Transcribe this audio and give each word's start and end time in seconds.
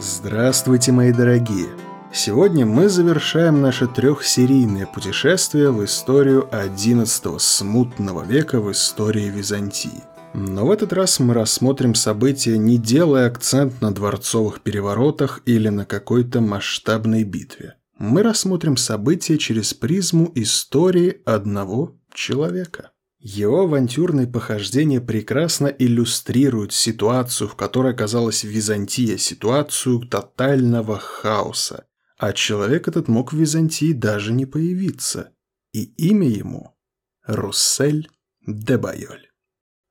Здравствуйте, 0.00 0.92
мои 0.92 1.12
дорогие! 1.12 1.70
Сегодня 2.12 2.64
мы 2.64 2.88
завершаем 2.88 3.60
наше 3.60 3.88
трехсерийное 3.88 4.86
путешествие 4.86 5.72
в 5.72 5.84
историю 5.84 6.48
XI 6.52 7.36
смутного 7.40 8.24
века 8.24 8.60
в 8.60 8.70
истории 8.70 9.28
Византии. 9.28 10.04
Но 10.34 10.66
в 10.66 10.70
этот 10.70 10.92
раз 10.92 11.18
мы 11.18 11.34
рассмотрим 11.34 11.96
события, 11.96 12.56
не 12.58 12.78
делая 12.78 13.26
акцент 13.26 13.80
на 13.80 13.92
дворцовых 13.92 14.60
переворотах 14.60 15.40
или 15.46 15.68
на 15.68 15.84
какой-то 15.84 16.40
масштабной 16.40 17.24
битве. 17.24 17.74
Мы 17.98 18.22
рассмотрим 18.22 18.76
события 18.76 19.36
через 19.36 19.74
призму 19.74 20.30
истории 20.36 21.22
одного 21.24 21.96
человека. 22.14 22.92
Его 23.20 23.62
авантюрные 23.62 24.28
похождения 24.28 25.00
прекрасно 25.00 25.66
иллюстрируют 25.66 26.72
ситуацию, 26.72 27.48
в 27.48 27.56
которой 27.56 27.92
оказалась 27.92 28.44
Византия, 28.44 29.16
ситуацию 29.16 30.00
тотального 30.06 30.98
хаоса. 30.98 31.86
А 32.16 32.32
человек 32.32 32.86
этот 32.86 33.08
мог 33.08 33.32
в 33.32 33.36
Византии 33.36 33.92
даже 33.92 34.32
не 34.32 34.46
появиться. 34.46 35.32
И 35.72 35.84
имя 35.96 36.28
ему– 36.28 36.76
Руссель 37.26 38.08
де 38.46 38.78
Байоль. 38.78 39.26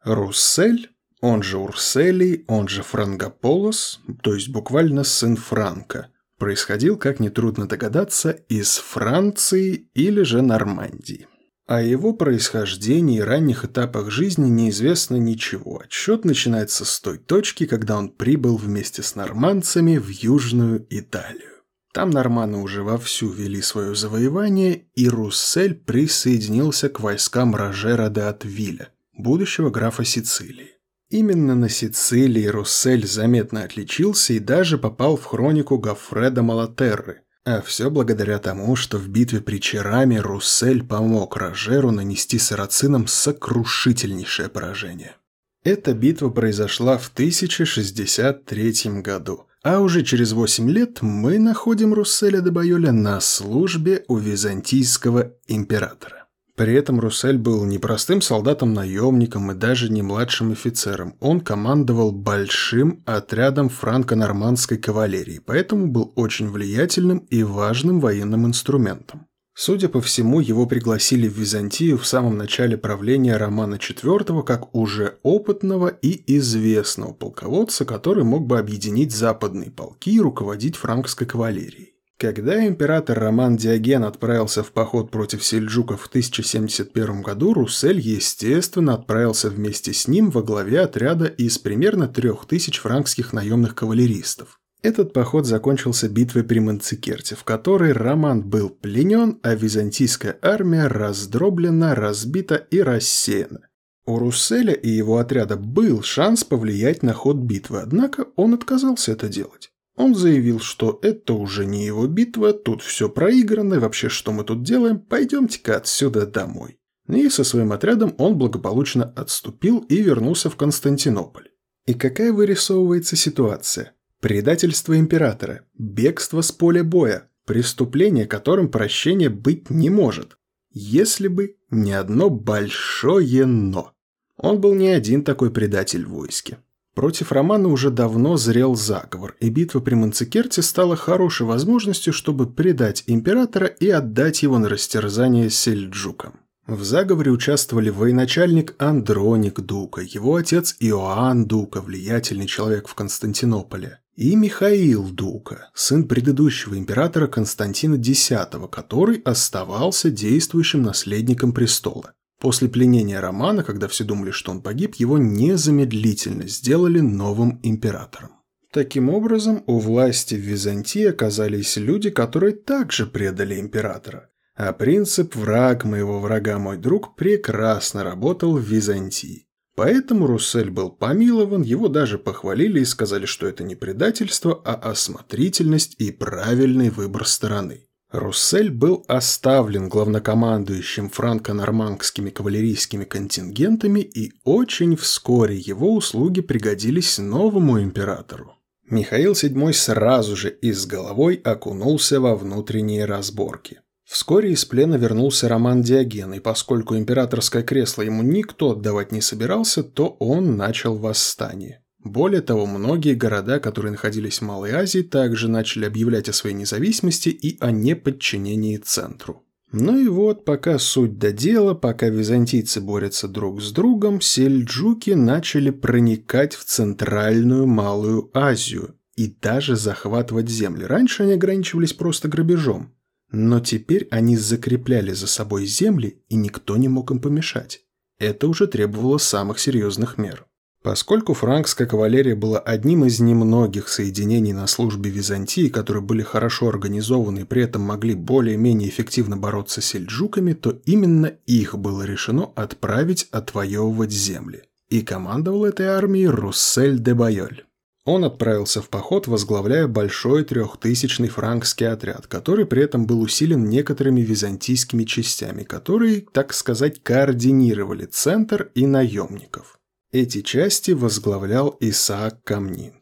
Руссель, 0.04 0.90
он 1.22 1.44
же 1.44 1.58
Урселий, 1.58 2.46
он 2.48 2.68
же 2.68 2.82
Франгополос, 2.82 4.00
то 4.24 4.34
есть 4.34 4.50
буквально 4.50 5.04
сын 5.04 5.36
Франка, 5.36 6.12
происходил, 6.38 6.98
как 6.98 7.20
нетрудно 7.20 7.68
догадаться, 7.68 8.32
из 8.32 8.78
Франции 8.78 9.90
или 9.94 10.22
же 10.22 10.42
Нормандии. 10.42 11.28
О 11.68 11.82
его 11.82 12.14
происхождении 12.14 13.18
и 13.18 13.22
ранних 13.22 13.66
этапах 13.66 14.10
жизни 14.10 14.48
неизвестно 14.48 15.18
ничего. 15.18 15.82
Отсчет 15.84 16.24
начинается 16.24 16.86
с 16.86 17.02
той 17.02 17.18
точки, 17.18 17.66
когда 17.66 17.98
он 17.98 18.08
прибыл 18.08 18.56
вместе 18.56 19.04
с 19.04 19.16
нормандцами 19.16 19.98
в 19.98 20.08
Южную 20.08 20.88
Италию. 20.90 21.52
Там 21.92 22.10
норманы 22.10 22.60
уже 22.60 22.84
вовсю 22.84 23.30
вели 23.32 23.62
свое 23.62 23.96
завоевание, 23.96 24.86
и 24.96 25.10
Руссель 25.10 25.76
присоединился 25.76 26.88
к 26.88 27.02
войскам 27.02 27.54
Рожера 27.54 28.08
де 28.08 28.22
Атвиля, 28.22 28.94
будущего 29.12 29.70
графа 29.70 30.06
Сицилии. 30.06 30.78
Именно 31.10 31.54
на 31.54 31.68
Сицилии 31.68 32.46
Руссель 32.46 33.06
заметно 33.06 33.64
отличился 33.64 34.32
и 34.32 34.40
даже 34.40 34.78
попал 34.78 35.18
в 35.18 35.26
хронику 35.26 35.78
Гофреда 35.78 36.44
Малатерры, 36.44 37.24
а 37.48 37.62
все 37.62 37.90
благодаря 37.90 38.40
тому, 38.40 38.76
что 38.76 38.98
в 38.98 39.08
битве 39.08 39.40
при 39.40 39.62
Чераме 39.62 40.20
Руссель 40.20 40.84
помог 40.84 41.38
Рожеру 41.38 41.92
нанести 41.92 42.40
сарацинам 42.40 43.08
сокрушительнейшее 43.08 44.50
поражение. 44.50 45.16
Эта 45.64 45.94
битва 45.94 46.30
произошла 46.30 46.98
в 46.98 47.10
1063 47.14 49.02
году, 49.02 49.46
а 49.64 49.80
уже 49.80 50.04
через 50.04 50.34
8 50.34 50.70
лет 50.70 51.02
мы 51.02 51.40
находим 51.40 51.94
Русселя 51.94 52.42
де 52.42 52.52
Байоля 52.52 52.92
на 52.92 53.22
службе 53.22 54.04
у 54.10 54.18
византийского 54.18 55.32
императора. 55.48 56.17
При 56.58 56.74
этом 56.74 57.00
Руссель 57.00 57.38
был 57.38 57.66
не 57.66 57.78
простым 57.78 58.20
солдатом-наемником 58.20 59.52
и 59.52 59.54
даже 59.54 59.92
не 59.92 60.02
младшим 60.02 60.54
офицером. 60.54 61.14
Он 61.20 61.40
командовал 61.40 62.12
большим 62.12 63.04
отрядом 63.06 63.70
франко-нормандской 63.70 64.78
кавалерии, 64.78 65.40
поэтому 65.46 65.86
был 65.86 66.12
очень 66.16 66.50
влиятельным 66.50 67.20
и 67.30 67.44
важным 67.44 68.00
военным 68.00 68.48
инструментом. 68.48 69.28
Судя 69.54 69.88
по 69.88 70.02
всему, 70.02 70.40
его 70.40 70.66
пригласили 70.66 71.28
в 71.28 71.38
Византию 71.38 72.00
в 72.00 72.08
самом 72.08 72.38
начале 72.38 72.76
правления 72.76 73.38
Романа 73.38 73.76
IV 73.76 74.44
как 74.44 74.74
уже 74.76 75.20
опытного 75.22 75.90
и 75.90 76.38
известного 76.38 77.14
полководца, 77.14 77.86
который 77.86 78.24
мог 78.24 78.48
бы 78.48 78.58
объединить 78.58 79.16
западные 79.16 79.70
полки 79.70 80.10
и 80.10 80.20
руководить 80.20 80.76
франкской 80.76 81.28
кавалерией. 81.28 81.97
Когда 82.20 82.66
император 82.66 83.20
Роман 83.20 83.58
Диоген 83.58 84.04
отправился 84.04 84.64
в 84.64 84.72
поход 84.72 85.12
против 85.12 85.44
сельджуков 85.44 86.02
в 86.02 86.08
1071 86.08 87.22
году, 87.22 87.54
Руссель, 87.54 88.00
естественно, 88.00 88.96
отправился 88.96 89.52
вместе 89.52 89.94
с 89.94 90.08
ним 90.08 90.32
во 90.32 90.42
главе 90.42 90.82
отряда 90.82 91.26
из 91.26 91.60
примерно 91.60 92.08
3000 92.08 92.80
франкских 92.80 93.34
наемных 93.34 93.76
кавалеристов. 93.76 94.60
Этот 94.82 95.14
поход 95.14 95.46
закончился 95.46 96.10
битвой 96.10 96.44
при 96.44 96.58
Манцикерте, 96.58 97.36
в 97.36 97.44
которой 97.44 97.92
Роман 97.92 98.42
был 98.42 98.70
пленен, 98.70 99.38
а 99.44 99.54
византийская 99.54 100.40
армия 100.42 100.88
раздроблена, 100.88 101.94
разбита 101.94 102.56
и 102.56 102.82
рассеяна. 102.82 103.68
У 104.08 104.18
Русселя 104.18 104.74
и 104.74 104.90
его 104.90 105.18
отряда 105.18 105.56
был 105.56 106.02
шанс 106.02 106.44
повлиять 106.44 107.04
на 107.04 107.14
ход 107.14 107.38
битвы, 107.38 107.82
однако 107.82 108.26
он 108.36 108.56
отказался 108.56 109.12
это 109.12 109.28
делать. 109.30 109.70
Он 109.98 110.14
заявил, 110.14 110.60
что 110.60 111.00
это 111.02 111.34
уже 111.34 111.66
не 111.66 111.84
его 111.84 112.06
битва, 112.06 112.54
тут 112.54 112.84
все 112.84 113.10
проиграно, 113.10 113.74
и 113.74 113.80
вообще 113.80 114.10
что 114.10 114.32
мы 114.32 114.44
тут 114.44 114.62
делаем, 114.62 115.00
пойдемте-ка 115.00 115.78
отсюда 115.78 116.28
домой. 116.28 116.80
И 117.10 117.30
со 117.30 117.44
своим 117.44 117.72
отрядом 117.72 118.14
он 118.20 118.38
благополучно 118.38 119.12
отступил 119.16 119.80
и 119.90 120.02
вернулся 120.02 120.52
в 120.52 120.56
Константинополь. 120.56 121.50
И 121.88 121.96
какая 121.96 122.32
вырисовывается 122.32 123.16
ситуация? 123.16 123.94
Предательство 124.20 124.98
императора, 125.00 125.62
бегство 125.74 126.42
с 126.42 126.52
поля 126.52 126.84
боя, 126.84 127.30
преступление, 127.46 128.28
которым 128.28 128.70
прощения 128.70 129.30
быть 129.30 129.72
не 129.72 129.90
может. 129.90 130.38
Если 130.72 131.28
бы 131.28 131.56
не 131.72 131.94
одно 131.94 132.30
большое 132.30 133.48
«но». 133.48 133.94
Он 134.38 134.62
был 134.62 134.76
не 134.76 134.90
один 134.90 135.24
такой 135.24 135.50
предатель 135.50 136.06
в 136.06 136.10
войске. 136.10 136.60
Против 136.98 137.32
Романа 137.32 137.68
уже 137.68 137.92
давно 137.92 138.38
зрел 138.38 138.74
заговор, 138.74 139.36
и 139.40 139.52
битва 139.52 139.82
при 139.82 139.94
Манцикерте 139.94 140.64
стала 140.64 140.96
хорошей 140.96 141.46
возможностью, 141.46 142.12
чтобы 142.12 142.48
предать 142.48 143.04
императора 143.06 143.68
и 143.68 143.88
отдать 143.88 144.42
его 144.42 144.58
на 144.58 144.68
растерзание 144.68 145.52
сельджукам. 145.52 146.40
В 146.66 146.84
заговоре 146.84 147.30
участвовали 147.30 147.92
военачальник 147.92 148.74
Андроник 148.80 149.60
Дука, 149.60 150.02
его 150.02 150.38
отец 150.38 150.76
Иоанн 150.80 151.46
Дука, 151.46 151.82
влиятельный 151.82 152.48
человек 152.48 152.88
в 152.88 152.96
Константинополе, 152.96 154.00
и 154.16 154.36
Михаил 154.36 155.08
Дука, 155.12 155.70
сын 155.76 156.08
предыдущего 156.08 156.80
императора 156.80 157.28
Константина 157.28 157.94
X, 157.94 158.32
который 158.72 159.18
оставался 159.20 160.10
действующим 160.10 160.82
наследником 160.82 161.52
престола. 161.52 162.14
После 162.40 162.70
пленения 162.70 163.20
Романа, 163.20 163.64
когда 163.64 163.88
все 163.88 164.04
думали, 164.04 164.32
что 164.32 164.52
он 164.52 164.62
погиб, 164.62 164.96
его 164.96 165.18
незамедлительно 165.18 166.48
сделали 166.48 167.00
новым 167.00 167.60
императором. 167.64 168.32
Таким 168.72 169.10
образом, 169.10 169.64
у 169.66 169.80
власти 169.80 170.36
в 170.36 170.40
Византии 170.40 171.06
оказались 171.06 171.78
люди, 171.78 172.12
которые 172.12 172.54
также 172.54 173.08
предали 173.08 173.60
императора. 173.60 174.30
А 174.56 174.74
принцип 174.74 175.36
«враг 175.36 175.84
моего 175.84 176.20
врага 176.20 176.60
мой 176.60 176.78
друг» 176.78 177.16
прекрасно 177.16 178.04
работал 178.04 178.56
в 178.56 178.62
Византии. 178.62 179.48
Поэтому 179.76 180.26
Руссель 180.26 180.72
был 180.72 180.90
помилован, 180.90 181.62
его 181.62 181.88
даже 181.88 182.18
похвалили 182.18 182.80
и 182.80 182.86
сказали, 182.86 183.26
что 183.26 183.48
это 183.48 183.64
не 183.64 183.76
предательство, 183.76 184.60
а 184.66 184.74
осмотрительность 184.74 185.96
и 186.00 186.12
правильный 186.12 186.90
выбор 186.90 187.28
стороны. 187.28 187.87
Руссель 188.12 188.72
был 188.72 189.04
оставлен 189.08 189.90
главнокомандующим 189.90 191.10
франко-нормандскими 191.10 192.30
кавалерийскими 192.30 193.04
контингентами, 193.04 194.00
и 194.00 194.32
очень 194.46 194.96
вскоре 194.96 195.58
его 195.58 195.94
услуги 195.94 196.42
пригодились 196.42 197.18
новому 197.18 197.82
императору. 197.82 198.54
Михаил 198.90 199.34
VII 199.34 199.74
сразу 199.74 200.38
же 200.38 200.50
и 200.50 200.72
с 200.72 200.86
головой 200.86 201.36
окунулся 201.44 202.22
во 202.22 202.36
внутренние 202.38 203.04
разборки. 203.04 203.82
Вскоре 204.06 204.52
из 204.52 204.64
плена 204.64 204.96
вернулся 204.96 205.50
Роман 205.50 205.82
Диоген, 205.82 206.34
и 206.34 206.40
поскольку 206.40 206.96
императорское 206.96 207.62
кресло 207.62 208.04
ему 208.04 208.24
никто 208.24 208.72
отдавать 208.72 209.12
не 209.12 209.20
собирался, 209.20 209.84
то 209.84 210.16
он 210.20 210.56
начал 210.56 210.96
восстание. 210.96 211.84
Более 212.04 212.42
того, 212.42 212.66
многие 212.66 213.16
города, 213.16 213.60
которые 213.60 213.92
находились 213.92 214.40
в 214.40 214.44
Малой 214.44 214.72
Азии, 214.72 215.02
также 215.02 215.48
начали 215.50 215.86
объявлять 215.86 216.30
о 216.30 216.34
своей 216.34 216.56
независимости 216.56 217.30
и 217.30 217.58
о 217.60 217.72
неподчинении 217.72 218.78
центру. 218.78 219.44
Ну 219.72 220.00
и 220.00 220.08
вот, 220.08 220.46
пока 220.46 220.80
суть 220.80 221.18
до 221.18 221.34
дела, 221.34 221.74
пока 221.74 222.08
византийцы 222.08 222.80
борются 222.80 223.28
друг 223.28 223.62
с 223.62 223.72
другом, 223.72 224.22
сельджуки 224.22 225.12
начали 225.12 225.72
проникать 225.72 226.56
в 226.56 226.64
центральную 226.64 227.68
Малую 227.68 228.30
Азию 228.34 228.96
и 229.16 229.28
даже 229.28 229.76
захватывать 229.76 230.48
земли. 230.48 230.86
Раньше 230.86 231.24
они 231.24 231.34
ограничивались 231.34 231.92
просто 231.92 232.30
грабежом. 232.30 232.94
Но 233.30 233.60
теперь 233.60 234.08
они 234.10 234.38
закрепляли 234.38 235.12
за 235.12 235.28
собой 235.28 235.66
земли, 235.66 236.24
и 236.30 236.36
никто 236.36 236.78
не 236.78 236.88
мог 236.88 237.12
им 237.12 237.20
помешать. 237.20 237.82
Это 238.20 238.48
уже 238.48 238.68
требовало 238.68 239.18
самых 239.18 239.60
серьезных 239.60 240.18
мер. 240.18 240.48
Поскольку 240.84 241.34
франкская 241.34 241.88
кавалерия 241.88 242.36
была 242.36 242.60
одним 242.60 243.04
из 243.06 243.20
немногих 243.20 243.90
соединений 243.90 244.54
на 244.54 244.68
службе 244.68 245.10
Византии, 245.10 245.68
которые 245.68 246.04
были 246.04 246.22
хорошо 246.22 246.70
организованы 246.70 247.40
и 247.40 247.44
при 247.46 247.64
этом 247.64 247.82
могли 247.82 248.14
более-менее 248.14 248.90
эффективно 248.90 249.38
бороться 249.38 249.82
с 249.82 249.86
сельджуками, 249.86 250.54
то 250.54 250.80
именно 250.86 251.34
их 251.46 251.78
было 251.78 252.04
решено 252.04 252.52
отправить 252.56 253.28
отвоевывать 253.32 254.12
земли. 254.12 254.64
И 254.90 255.02
командовал 255.02 255.66
этой 255.66 255.88
армией 255.88 256.28
Руссель 256.28 257.00
де 257.00 257.14
Байоль. 257.14 257.64
Он 258.06 258.24
отправился 258.24 258.82
в 258.82 258.88
поход, 258.88 259.28
возглавляя 259.28 259.86
большой 259.86 260.46
трехтысячный 260.46 261.28
франкский 261.28 261.90
отряд, 261.90 262.26
который 262.28 262.66
при 262.66 262.82
этом 262.82 263.06
был 263.06 263.20
усилен 263.20 263.66
некоторыми 263.66 264.22
византийскими 264.22 265.04
частями, 265.04 265.64
которые, 265.64 266.22
так 266.32 266.54
сказать, 266.54 267.04
координировали 267.04 268.06
центр 268.06 268.72
и 268.76 268.88
наемников. 268.88 269.77
Эти 270.20 270.42
части 270.42 270.94
возглавлял 270.94 271.78
Исаак 271.80 272.44
Камнин. 272.44 272.94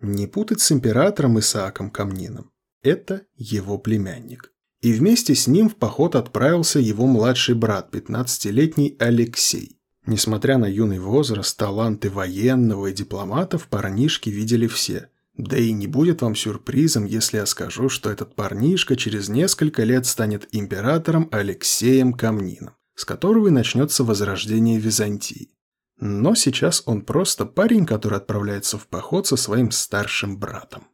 Не 0.00 0.28
путать 0.28 0.60
с 0.60 0.70
императором 0.70 1.40
Исааком 1.40 1.90
Камнином. 1.90 2.52
Это 2.84 3.22
его 3.34 3.76
племянник. 3.76 4.52
И 4.80 4.92
вместе 4.92 5.34
с 5.34 5.48
ним 5.48 5.68
в 5.68 5.74
поход 5.74 6.14
отправился 6.14 6.78
его 6.78 7.08
младший 7.08 7.56
брат, 7.56 7.92
15-летний 7.92 8.94
Алексей. 9.00 9.80
Несмотря 10.06 10.58
на 10.58 10.66
юный 10.66 11.00
возраст, 11.00 11.58
таланты 11.58 12.08
военного 12.08 12.86
и 12.86 12.92
дипломатов 12.92 13.66
парнишки 13.66 14.30
видели 14.30 14.68
все. 14.68 15.08
Да 15.36 15.56
и 15.56 15.72
не 15.72 15.88
будет 15.88 16.22
вам 16.22 16.36
сюрпризом, 16.36 17.04
если 17.04 17.38
я 17.38 17.46
скажу, 17.46 17.88
что 17.88 18.10
этот 18.10 18.36
парнишка 18.36 18.94
через 18.94 19.28
несколько 19.28 19.82
лет 19.82 20.06
станет 20.06 20.46
императором 20.52 21.28
Алексеем 21.32 22.12
Камнином, 22.12 22.76
с 22.94 23.04
которого 23.04 23.48
и 23.48 23.50
начнется 23.50 24.04
возрождение 24.04 24.78
Византии. 24.78 25.50
Но 26.00 26.34
сейчас 26.34 26.82
он 26.86 27.02
просто 27.02 27.44
парень, 27.44 27.84
который 27.84 28.16
отправляется 28.18 28.78
в 28.78 28.86
поход 28.86 29.26
со 29.26 29.36
своим 29.36 29.70
старшим 29.70 30.38
братом. 30.38 30.88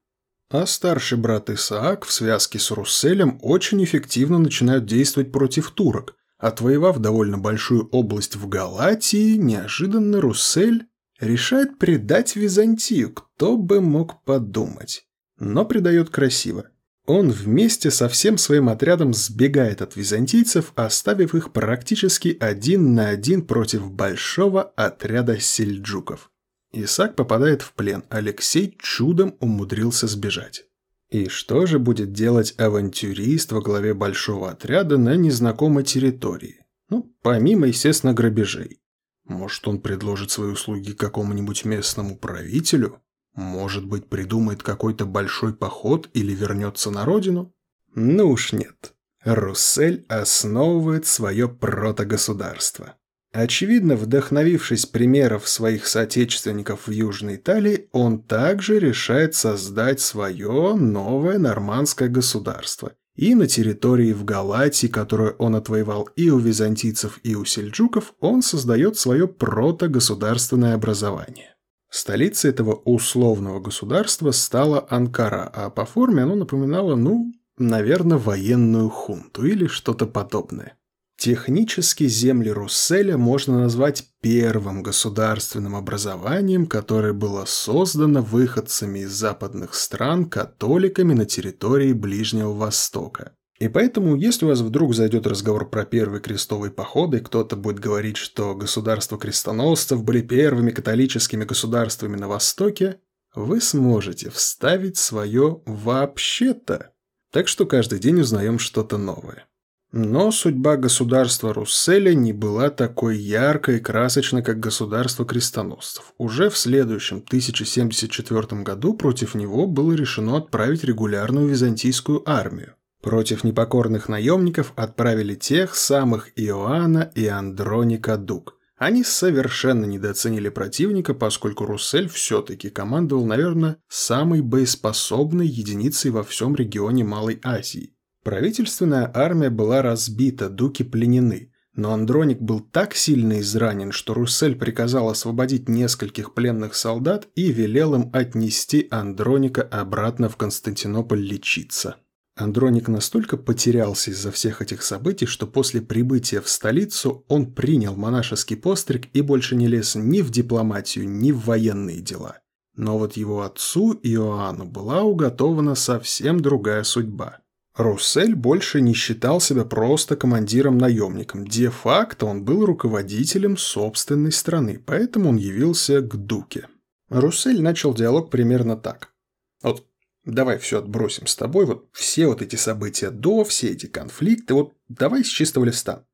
А 0.50 0.66
старший 0.66 1.18
брат 1.18 1.48
Исаак 1.48 2.04
в 2.04 2.12
связке 2.12 2.58
с 2.58 2.70
Русселем 2.70 3.38
очень 3.42 3.82
эффективно 3.82 4.38
начинают 4.38 4.84
действовать 4.84 5.32
против 5.32 5.70
турок. 5.70 6.16
Отвоевав 6.38 6.98
довольно 6.98 7.38
большую 7.38 7.88
область 7.88 8.36
в 8.36 8.48
Галатии, 8.48 9.36
неожиданно 9.36 10.20
Руссель 10.20 10.86
решает 11.20 11.78
предать 11.78 12.36
Византию, 12.36 13.12
кто 13.12 13.56
бы 13.56 13.80
мог 13.80 14.22
подумать. 14.24 15.06
Но 15.38 15.64
предает 15.64 16.10
красиво. 16.10 16.66
Он 17.06 17.30
вместе 17.30 17.92
со 17.92 18.08
всем 18.08 18.36
своим 18.36 18.68
отрядом 18.68 19.14
сбегает 19.14 19.80
от 19.80 19.94
византийцев, 19.94 20.72
оставив 20.74 21.36
их 21.36 21.52
практически 21.52 22.36
один 22.40 22.94
на 22.94 23.10
один 23.10 23.42
против 23.46 23.90
большого 23.92 24.62
отряда 24.62 25.38
сельджуков. 25.38 26.30
Исаак 26.72 27.14
попадает 27.14 27.62
в 27.62 27.72
плен, 27.74 28.02
Алексей 28.10 28.76
чудом 28.80 29.36
умудрился 29.38 30.08
сбежать. 30.08 30.64
И 31.08 31.28
что 31.28 31.66
же 31.66 31.78
будет 31.78 32.12
делать 32.12 32.54
авантюрист 32.58 33.52
во 33.52 33.60
главе 33.60 33.94
большого 33.94 34.50
отряда 34.50 34.98
на 34.98 35.14
незнакомой 35.14 35.84
территории? 35.84 36.66
Ну, 36.90 37.14
помимо, 37.22 37.68
естественно, 37.68 38.12
грабежей. 38.12 38.80
Может, 39.24 39.68
он 39.68 39.80
предложит 39.80 40.32
свои 40.32 40.50
услуги 40.50 40.92
какому-нибудь 40.92 41.64
местному 41.64 42.16
правителю? 42.16 43.00
Может 43.36 43.84
быть, 43.84 44.08
придумает 44.08 44.62
какой-то 44.62 45.04
большой 45.04 45.54
поход 45.54 46.08
или 46.14 46.32
вернется 46.32 46.90
на 46.90 47.04
родину? 47.04 47.54
Ну 47.94 48.30
уж 48.30 48.52
нет. 48.52 48.94
Руссель 49.24 50.06
основывает 50.08 51.06
свое 51.06 51.48
протогосударство. 51.48 52.94
Очевидно, 53.32 53.96
вдохновившись 53.96 54.86
примеров 54.86 55.46
своих 55.46 55.86
соотечественников 55.86 56.86
в 56.86 56.90
Южной 56.90 57.36
Италии, 57.36 57.90
он 57.92 58.22
также 58.22 58.78
решает 58.78 59.34
создать 59.34 60.00
свое 60.00 60.74
новое 60.74 61.36
нормандское 61.38 62.08
государство. 62.08 62.92
И 63.14 63.34
на 63.34 63.46
территории 63.46 64.12
в 64.12 64.24
Галатии, 64.24 64.86
которую 64.86 65.36
он 65.36 65.56
отвоевал 65.56 66.08
и 66.16 66.30
у 66.30 66.38
византийцев, 66.38 67.18
и 67.22 67.34
у 67.34 67.44
сельджуков, 67.44 68.14
он 68.20 68.40
создает 68.40 68.96
свое 68.96 69.28
протогосударственное 69.28 70.74
образование. 70.74 71.55
Столицей 71.96 72.50
этого 72.50 72.74
условного 72.84 73.58
государства 73.58 74.30
стала 74.30 74.86
Анкара, 74.90 75.50
а 75.54 75.70
по 75.70 75.86
форме 75.86 76.24
оно 76.24 76.34
напоминало, 76.34 76.94
ну, 76.94 77.32
наверное, 77.56 78.18
военную 78.18 78.90
хунту 78.90 79.46
или 79.46 79.66
что-то 79.66 80.04
подобное. 80.04 80.76
Технически 81.16 82.06
земли 82.06 82.50
Русселя 82.50 83.16
можно 83.16 83.60
назвать 83.60 84.04
первым 84.20 84.82
государственным 84.82 85.74
образованием, 85.74 86.66
которое 86.66 87.14
было 87.14 87.46
создано 87.46 88.20
выходцами 88.20 88.98
из 88.98 89.12
западных 89.12 89.74
стран 89.74 90.26
католиками 90.26 91.14
на 91.14 91.24
территории 91.24 91.94
Ближнего 91.94 92.52
Востока. 92.52 93.32
И 93.58 93.68
поэтому, 93.68 94.16
если 94.16 94.44
у 94.44 94.48
вас 94.48 94.60
вдруг 94.60 94.94
зайдет 94.94 95.26
разговор 95.26 95.70
про 95.70 95.84
первый 95.84 96.20
крестовый 96.20 96.70
поход, 96.70 97.14
и 97.14 97.20
кто-то 97.20 97.56
будет 97.56 97.78
говорить, 97.78 98.18
что 98.18 98.54
государства 98.54 99.18
крестоносцев 99.18 100.04
были 100.04 100.20
первыми 100.20 100.70
католическими 100.70 101.44
государствами 101.44 102.16
на 102.16 102.28
Востоке, 102.28 103.00
вы 103.34 103.60
сможете 103.60 104.30
вставить 104.30 104.98
свое 104.98 105.62
«вообще-то». 105.66 106.92
Так 107.32 107.48
что 107.48 107.66
каждый 107.66 107.98
день 107.98 108.20
узнаем 108.20 108.58
что-то 108.58 108.98
новое. 108.98 109.46
Но 109.92 110.30
судьба 110.30 110.76
государства 110.76 111.54
Русселя 111.54 112.12
не 112.12 112.32
была 112.32 112.70
такой 112.70 113.16
яркой 113.16 113.76
и 113.76 113.80
красочной, 113.80 114.42
как 114.42 114.60
государство 114.60 115.24
крестоносцев. 115.24 116.12
Уже 116.18 116.50
в 116.50 116.58
следующем 116.58 117.18
1074 117.18 118.62
году 118.62 118.94
против 118.94 119.34
него 119.34 119.66
было 119.66 119.92
решено 119.92 120.36
отправить 120.36 120.84
регулярную 120.84 121.48
византийскую 121.48 122.28
армию. 122.28 122.74
Против 123.06 123.44
непокорных 123.44 124.08
наемников 124.08 124.72
отправили 124.74 125.36
тех 125.36 125.76
самых 125.76 126.32
Иоанна 126.34 127.12
и 127.14 127.28
Андроника 127.28 128.16
Дук. 128.16 128.58
Они 128.76 129.04
совершенно 129.04 129.84
недооценили 129.84 130.48
противника, 130.48 131.14
поскольку 131.14 131.66
Руссель 131.66 132.08
все-таки 132.08 132.68
командовал, 132.68 133.24
наверное, 133.24 133.76
самой 133.86 134.40
боеспособной 134.40 135.46
единицей 135.46 136.10
во 136.10 136.24
всем 136.24 136.56
регионе 136.56 137.04
Малой 137.04 137.38
Азии. 137.44 137.94
Правительственная 138.24 139.08
армия 139.14 139.50
была 139.50 139.82
разбита, 139.82 140.50
дуки 140.50 140.82
пленены, 140.82 141.52
но 141.76 141.92
Андроник 141.92 142.40
был 142.40 142.58
так 142.58 142.96
сильно 142.96 143.38
изранен, 143.38 143.92
что 143.92 144.14
Руссель 144.14 144.56
приказал 144.56 145.10
освободить 145.10 145.68
нескольких 145.68 146.34
пленных 146.34 146.74
солдат 146.74 147.28
и 147.36 147.52
велел 147.52 147.94
им 147.94 148.10
отнести 148.12 148.88
Андроника 148.90 149.62
обратно 149.62 150.28
в 150.28 150.36
Константинополь 150.36 151.20
лечиться. 151.20 151.98
Андроник 152.36 152.88
настолько 152.88 153.38
потерялся 153.38 154.10
из-за 154.10 154.30
всех 154.30 154.60
этих 154.60 154.82
событий, 154.82 155.24
что 155.24 155.46
после 155.46 155.80
прибытия 155.80 156.42
в 156.42 156.50
столицу 156.50 157.24
он 157.28 157.50
принял 157.50 157.96
монашеский 157.96 158.58
постриг 158.58 159.08
и 159.14 159.22
больше 159.22 159.56
не 159.56 159.66
лез 159.66 159.94
ни 159.94 160.20
в 160.20 160.30
дипломатию, 160.30 161.08
ни 161.08 161.32
в 161.32 161.46
военные 161.46 162.02
дела. 162.02 162.38
Но 162.74 162.98
вот 162.98 163.16
его 163.16 163.40
отцу 163.40 163.98
Иоанну 164.02 164.66
была 164.66 165.02
уготована 165.02 165.74
совсем 165.74 166.40
другая 166.40 166.82
судьба. 166.82 167.38
Руссель 167.74 168.34
больше 168.34 168.82
не 168.82 168.92
считал 168.92 169.40
себя 169.40 169.64
просто 169.64 170.14
командиром-наемником. 170.14 171.46
Де-факто 171.46 172.26
он 172.26 172.44
был 172.44 172.66
руководителем 172.66 173.56
собственной 173.56 174.32
страны, 174.32 174.78
поэтому 174.84 175.30
он 175.30 175.36
явился 175.36 176.02
к 176.02 176.16
Дуке. 176.16 176.68
Руссель 177.08 177.62
начал 177.62 177.94
диалог 177.94 178.30
примерно 178.30 178.76
так. 178.76 179.14
Вот 179.62 179.86
Давай 180.26 180.58
все 180.58 180.80
отбросим 180.80 181.28
с 181.28 181.36
тобой, 181.36 181.66
вот 181.66 181.88
все 181.92 182.26
вот 182.26 182.42
эти 182.42 182.56
события 182.56 183.10
до, 183.10 183.44
все 183.44 183.70
эти 183.70 183.86
конфликты, 183.86 184.54
вот 184.54 184.74
давай 184.88 185.24
с 185.24 185.28
чистого 185.28 185.64
листа. 185.64 186.04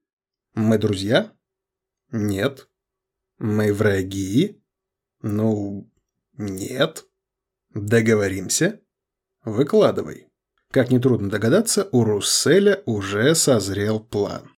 Мы 0.54 0.76
друзья? 0.76 1.32
Нет. 2.10 2.68
Мы 3.38 3.72
враги? 3.72 4.62
Ну, 5.22 5.90
нет. 6.36 7.06
Договоримся? 7.70 8.82
Выкладывай. 9.46 10.28
Как 10.70 10.90
нетрудно 10.90 11.30
догадаться, 11.30 11.88
у 11.90 12.04
Русселя 12.04 12.82
уже 12.84 13.34
созрел 13.34 13.98
план. 13.98 14.50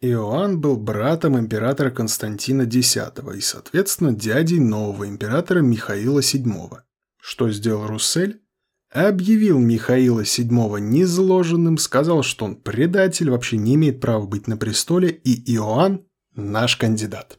Иоанн 0.00 0.60
был 0.60 0.76
братом 0.76 1.38
императора 1.38 1.92
Константина 1.92 2.62
X 2.62 2.96
и, 2.96 3.40
соответственно, 3.40 4.12
дядей 4.12 4.58
нового 4.58 5.06
императора 5.06 5.60
Михаила 5.60 6.18
VII. 6.18 6.80
Что 7.20 7.50
сделал 7.50 7.86
Руссель? 7.86 8.42
Объявил 8.90 9.58
Михаила 9.58 10.22
VII 10.22 10.80
незложенным, 10.80 11.78
сказал, 11.78 12.22
что 12.22 12.44
он 12.44 12.56
предатель, 12.56 13.30
вообще 13.30 13.56
не 13.56 13.74
имеет 13.74 14.00
права 14.00 14.26
быть 14.26 14.46
на 14.46 14.56
престоле, 14.56 15.10
и 15.10 15.54
Иоанн– 15.54 16.04
наш 16.34 16.76
кандидат. 16.76 17.38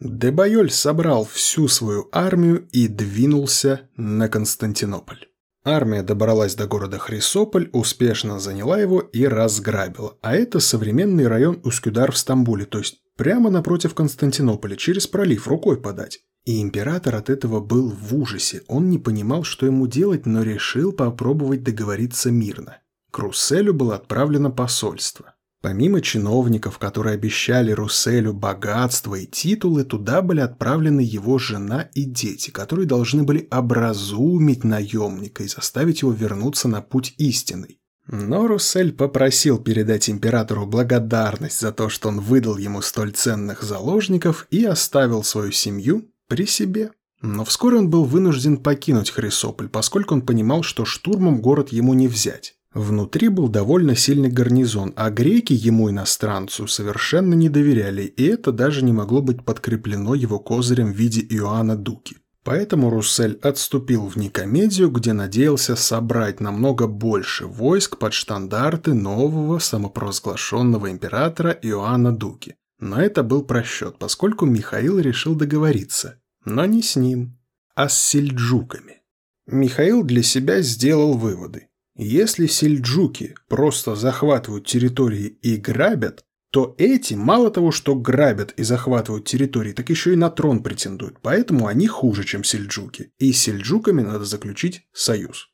Дебайоль 0.00 0.70
собрал 0.70 1.24
всю 1.24 1.66
свою 1.66 2.08
армию 2.12 2.68
и 2.70 2.86
двинулся 2.86 3.88
на 3.96 4.28
Константинополь. 4.28 5.26
Армия 5.64 6.02
добралась 6.02 6.54
до 6.54 6.66
города 6.66 6.98
Хрисополь, 6.98 7.68
успешно 7.72 8.38
заняла 8.38 8.78
его 8.78 9.00
и 9.00 9.26
разграбила. 9.26 10.16
А 10.22 10.34
это 10.34 10.60
современный 10.60 11.26
район 11.26 11.60
Ускюдар 11.64 12.12
в 12.12 12.16
Стамбуле, 12.16 12.64
то 12.64 12.78
есть 12.78 13.02
прямо 13.16 13.50
напротив 13.50 13.94
Константинополя, 13.94 14.76
через 14.76 15.06
пролив, 15.06 15.48
рукой 15.48 15.80
подать. 15.80 16.20
И 16.48 16.62
император 16.62 17.14
от 17.16 17.28
этого 17.28 17.60
был 17.60 17.90
в 17.90 18.16
ужасе. 18.16 18.62
Он 18.68 18.88
не 18.88 18.96
понимал, 18.96 19.44
что 19.44 19.66
ему 19.66 19.86
делать, 19.86 20.24
но 20.24 20.42
решил 20.42 20.92
попробовать 20.92 21.62
договориться 21.62 22.30
мирно. 22.30 22.78
К 23.10 23.18
Русселю 23.18 23.74
было 23.74 23.96
отправлено 23.96 24.50
посольство. 24.50 25.34
Помимо 25.60 26.00
чиновников, 26.00 26.78
которые 26.78 27.12
обещали 27.12 27.72
Русселю 27.72 28.32
богатство 28.32 29.16
и 29.16 29.26
титулы, 29.26 29.84
туда 29.84 30.22
были 30.22 30.40
отправлены 30.40 31.02
его 31.02 31.36
жена 31.36 31.90
и 31.92 32.04
дети, 32.04 32.50
которые 32.50 32.86
должны 32.86 33.24
были 33.24 33.46
образумить 33.50 34.64
наемника 34.64 35.42
и 35.42 35.48
заставить 35.48 36.00
его 36.00 36.12
вернуться 36.12 36.66
на 36.66 36.80
путь 36.80 37.12
истинный. 37.18 37.78
Но 38.06 38.46
Руссель 38.46 38.94
попросил 38.94 39.58
передать 39.58 40.08
императору 40.08 40.64
благодарность 40.64 41.60
за 41.60 41.72
то, 41.72 41.90
что 41.90 42.08
он 42.08 42.20
выдал 42.20 42.56
ему 42.56 42.80
столь 42.80 43.12
ценных 43.12 43.62
заложников 43.62 44.46
и 44.50 44.64
оставил 44.64 45.22
свою 45.22 45.52
семью 45.52 46.08
при 46.28 46.46
себе. 46.46 46.92
Но 47.20 47.44
вскоре 47.44 47.78
он 47.78 47.90
был 47.90 48.04
вынужден 48.04 48.58
покинуть 48.58 49.10
Хрисополь, 49.10 49.68
поскольку 49.68 50.14
он 50.14 50.22
понимал, 50.22 50.62
что 50.62 50.84
штурмом 50.84 51.40
город 51.40 51.70
ему 51.70 51.94
не 51.94 52.06
взять. 52.06 52.54
Внутри 52.72 53.28
был 53.28 53.48
довольно 53.48 53.96
сильный 53.96 54.28
гарнизон, 54.28 54.92
а 54.94 55.10
греки 55.10 55.52
ему, 55.54 55.90
иностранцу, 55.90 56.68
совершенно 56.68 57.34
не 57.34 57.48
доверяли, 57.48 58.02
и 58.02 58.24
это 58.24 58.52
даже 58.52 58.84
не 58.84 58.92
могло 58.92 59.22
быть 59.22 59.44
подкреплено 59.44 60.14
его 60.14 60.38
козырем 60.38 60.92
в 60.92 60.96
виде 60.96 61.20
Иоанна 61.30 61.76
Дуки. 61.76 62.18
Поэтому 62.44 62.88
Руссель 62.88 63.38
отступил 63.42 64.06
в 64.06 64.16
Никомедию, 64.16 64.90
где 64.90 65.12
надеялся 65.12 65.76
собрать 65.76 66.40
намного 66.40 66.86
больше 66.86 67.46
войск 67.46 67.98
под 67.98 68.12
штандарты 68.12 68.94
нового 68.94 69.58
самопровозглашенного 69.58 70.90
императора 70.90 71.50
Иоанна 71.62 72.12
Дуки. 72.12 72.54
Но 72.80 73.00
это 73.00 73.22
был 73.22 73.42
просчет, 73.44 73.98
поскольку 73.98 74.46
Михаил 74.46 74.98
решил 74.98 75.34
договориться. 75.34 76.20
Но 76.44 76.64
не 76.64 76.82
с 76.82 76.96
ним, 76.96 77.38
а 77.74 77.88
с 77.88 77.98
сельджуками. 77.98 79.02
Михаил 79.46 80.02
для 80.02 80.22
себя 80.22 80.60
сделал 80.62 81.14
выводы. 81.14 81.68
Если 81.96 82.46
сельджуки 82.46 83.34
просто 83.48 83.96
захватывают 83.96 84.66
территории 84.66 85.26
и 85.42 85.56
грабят, 85.56 86.24
то 86.50 86.74
эти 86.78 87.14
мало 87.14 87.50
того, 87.50 87.72
что 87.72 87.94
грабят 87.94 88.52
и 88.52 88.62
захватывают 88.62 89.26
территории, 89.26 89.72
так 89.72 89.90
еще 89.90 90.12
и 90.12 90.16
на 90.16 90.30
трон 90.30 90.62
претендуют, 90.62 91.18
поэтому 91.20 91.66
они 91.66 91.86
хуже, 91.86 92.24
чем 92.24 92.44
сельджуки, 92.44 93.12
и 93.18 93.32
с 93.32 93.40
сельджуками 93.40 94.02
надо 94.02 94.24
заключить 94.24 94.86
союз. 94.92 95.48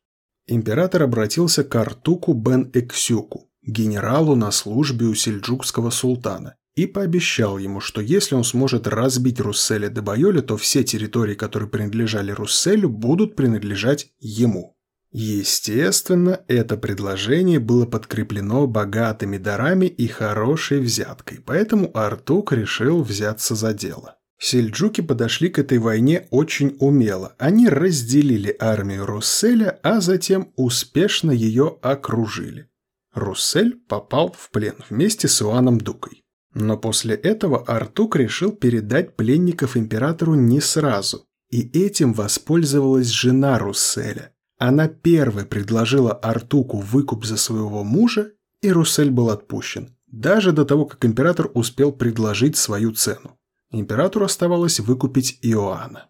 Император 0.46 1.02
обратился 1.02 1.64
к 1.64 1.74
Артуку 1.74 2.34
бен 2.34 2.70
Эксюку, 2.74 3.50
генералу 3.62 4.36
на 4.36 4.50
службе 4.50 5.06
у 5.06 5.14
сельджукского 5.14 5.90
султана, 5.90 6.56
и 6.74 6.86
пообещал 6.86 7.58
ему, 7.58 7.80
что 7.80 8.00
если 8.00 8.34
он 8.34 8.44
сможет 8.44 8.86
разбить 8.86 9.40
Русселя 9.40 9.88
де 9.88 10.00
Байоля, 10.00 10.42
то 10.42 10.56
все 10.56 10.82
территории, 10.82 11.34
которые 11.34 11.68
принадлежали 11.68 12.32
Русселю, 12.32 12.88
будут 12.88 13.36
принадлежать 13.36 14.12
ему. 14.18 14.76
Естественно, 15.12 16.40
это 16.48 16.76
предложение 16.76 17.60
было 17.60 17.86
подкреплено 17.86 18.66
богатыми 18.66 19.38
дарами 19.38 19.86
и 19.86 20.08
хорошей 20.08 20.80
взяткой, 20.80 21.38
поэтому 21.38 21.96
Артук 21.96 22.52
решил 22.52 23.00
взяться 23.02 23.54
за 23.54 23.72
дело. 23.72 24.16
Сельджуки 24.40 25.00
подошли 25.02 25.50
к 25.50 25.60
этой 25.60 25.78
войне 25.78 26.26
очень 26.30 26.76
умело. 26.80 27.36
Они 27.38 27.68
разделили 27.68 28.56
армию 28.58 29.06
Русселя, 29.06 29.78
а 29.84 30.00
затем 30.00 30.52
успешно 30.56 31.30
ее 31.30 31.78
окружили. 31.80 32.68
Руссель 33.14 33.76
попал 33.88 34.34
в 34.36 34.50
плен 34.50 34.74
вместе 34.90 35.28
с 35.28 35.40
Иоанном 35.40 35.78
Дукой. 35.78 36.23
Но 36.54 36.78
после 36.78 37.16
этого 37.16 37.64
Артук 37.64 38.16
решил 38.16 38.52
передать 38.52 39.16
пленников 39.16 39.76
императору 39.76 40.34
не 40.34 40.60
сразу, 40.60 41.26
и 41.50 41.60
этим 41.78 42.12
воспользовалась 42.12 43.08
жена 43.08 43.58
Русселя. 43.58 44.32
Она 44.58 44.86
первой 44.86 45.44
предложила 45.44 46.12
Артуку 46.12 46.78
выкуп 46.78 47.24
за 47.24 47.36
своего 47.36 47.82
мужа, 47.82 48.32
и 48.62 48.70
Руссель 48.70 49.10
был 49.10 49.30
отпущен, 49.30 49.96
даже 50.06 50.52
до 50.52 50.64
того, 50.64 50.86
как 50.86 51.04
император 51.04 51.50
успел 51.54 51.92
предложить 51.92 52.56
свою 52.56 52.92
цену. 52.92 53.36
Императору 53.70 54.24
оставалось 54.24 54.78
выкупить 54.78 55.40
Иоанна. 55.42 56.08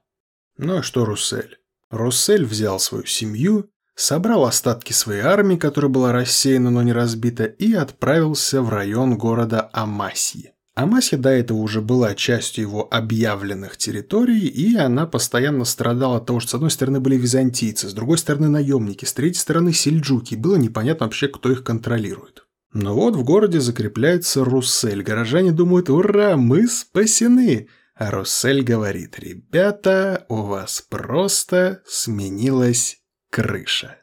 Ну 0.58 0.78
а 0.78 0.82
что 0.82 1.06
Руссель? 1.06 1.58
Руссель 1.90 2.44
взял 2.44 2.78
свою 2.78 3.06
семью, 3.06 3.70
собрал 3.94 4.44
остатки 4.44 4.92
своей 4.92 5.22
армии, 5.22 5.56
которая 5.56 5.90
была 5.90 6.12
рассеяна, 6.12 6.70
но 6.70 6.82
не 6.82 6.92
разбита, 6.92 7.44
и 7.44 7.72
отправился 7.74 8.62
в 8.62 8.68
район 8.68 9.16
города 9.16 9.70
Амасьи. 9.72 10.54
Амасья 10.74 11.16
до 11.16 11.28
этого 11.28 11.58
уже 11.58 11.80
была 11.80 12.16
частью 12.16 12.64
его 12.64 12.88
объявленных 12.90 13.76
территорий, 13.76 14.48
и 14.48 14.74
она 14.74 15.06
постоянно 15.06 15.64
страдала 15.64 16.16
от 16.16 16.26
того, 16.26 16.40
что 16.40 16.50
с 16.50 16.54
одной 16.54 16.72
стороны 16.72 16.98
были 16.98 17.16
византийцы, 17.16 17.88
с 17.88 17.92
другой 17.92 18.18
стороны 18.18 18.48
наемники, 18.48 19.04
с 19.04 19.12
третьей 19.12 19.40
стороны 19.40 19.72
сельджуки, 19.72 20.34
было 20.34 20.56
непонятно 20.56 21.06
вообще, 21.06 21.28
кто 21.28 21.52
их 21.52 21.62
контролирует. 21.62 22.44
Но 22.72 22.92
вот 22.92 23.14
в 23.14 23.22
городе 23.22 23.60
закрепляется 23.60 24.44
Руссель, 24.44 25.04
горожане 25.04 25.52
думают 25.52 25.90
«Ура, 25.90 26.36
мы 26.36 26.66
спасены!» 26.66 27.68
А 27.94 28.10
Руссель 28.10 28.64
говорит 28.64 29.16
«Ребята, 29.20 30.26
у 30.28 30.42
вас 30.42 30.84
просто 30.88 31.82
сменилась 31.86 33.03
крыша». 33.34 33.96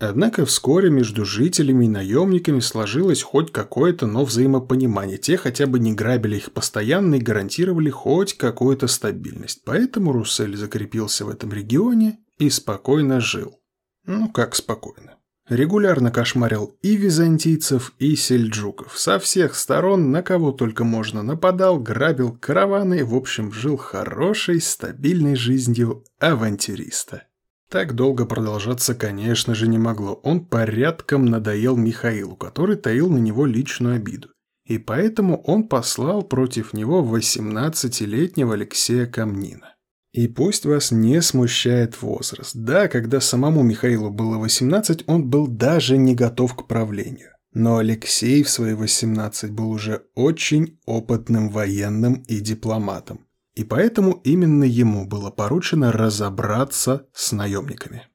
Однако 0.00 0.46
вскоре 0.46 0.88
между 0.88 1.26
жителями 1.26 1.84
и 1.84 1.88
наемниками 1.88 2.60
сложилось 2.60 3.22
хоть 3.22 3.52
какое-то, 3.52 4.06
но 4.06 4.24
взаимопонимание. 4.24 5.18
Те 5.18 5.36
хотя 5.36 5.66
бы 5.66 5.78
не 5.78 5.92
грабили 5.92 6.36
их 6.36 6.52
постоянно 6.52 7.16
и 7.16 7.20
гарантировали 7.20 7.90
хоть 7.90 8.38
какую-то 8.38 8.86
стабильность. 8.86 9.60
Поэтому 9.66 10.12
Руссель 10.12 10.56
закрепился 10.56 11.26
в 11.26 11.28
этом 11.28 11.52
регионе 11.52 12.18
и 12.38 12.48
спокойно 12.48 13.20
жил. 13.20 13.60
Ну 14.06 14.30
как 14.30 14.54
спокойно. 14.54 15.16
Регулярно 15.50 16.10
кошмарил 16.10 16.78
и 16.80 16.96
византийцев, 16.96 17.92
и 17.98 18.16
сельджуков. 18.16 18.98
Со 18.98 19.18
всех 19.18 19.54
сторон, 19.54 20.12
на 20.12 20.22
кого 20.22 20.52
только 20.52 20.84
можно, 20.84 21.22
нападал, 21.22 21.78
грабил 21.78 22.32
караваны, 22.40 23.04
в 23.04 23.14
общем, 23.14 23.52
жил 23.52 23.76
хорошей, 23.76 24.62
стабильной 24.62 25.34
жизнью 25.34 26.04
авантюриста. 26.20 27.24
Так 27.70 27.94
долго 27.94 28.26
продолжаться, 28.26 28.96
конечно 28.96 29.54
же, 29.54 29.68
не 29.68 29.78
могло. 29.78 30.14
Он 30.24 30.44
порядком 30.44 31.24
надоел 31.24 31.76
Михаилу, 31.76 32.34
который 32.34 32.74
таил 32.74 33.08
на 33.08 33.18
него 33.18 33.46
личную 33.46 33.94
обиду. 33.94 34.30
И 34.66 34.78
поэтому 34.78 35.40
он 35.42 35.68
послал 35.68 36.22
против 36.22 36.72
него 36.72 37.00
18-летнего 37.04 38.54
Алексея 38.54 39.06
Камнина. 39.06 39.76
И 40.12 40.26
пусть 40.26 40.66
вас 40.66 40.90
не 40.90 41.22
смущает 41.22 42.02
возраст. 42.02 42.56
Да, 42.56 42.88
когда 42.88 43.20
самому 43.20 43.62
Михаилу 43.62 44.10
было 44.10 44.38
18, 44.38 45.04
он 45.06 45.30
был 45.30 45.46
даже 45.46 45.96
не 45.96 46.16
готов 46.16 46.56
к 46.56 46.66
правлению. 46.66 47.30
Но 47.52 47.76
Алексей 47.76 48.42
в 48.42 48.50
свои 48.50 48.74
18 48.74 49.52
был 49.52 49.70
уже 49.70 50.02
очень 50.16 50.80
опытным 50.86 51.50
военным 51.50 52.14
и 52.26 52.40
дипломатом 52.40 53.26
и 53.54 53.64
поэтому 53.64 54.20
именно 54.24 54.64
ему 54.64 55.06
было 55.06 55.30
поручено 55.30 55.92
разобраться 55.92 57.06
с 57.12 57.32
наемниками. 57.32 58.06